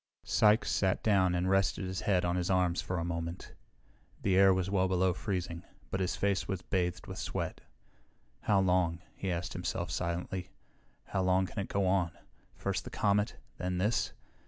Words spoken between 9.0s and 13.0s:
he asked himself silently. How long can it go on? First the